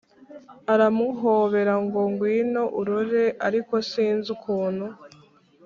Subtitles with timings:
[0.73, 4.85] aramuhobera ngo gwino urore ariko sinzi ukuntu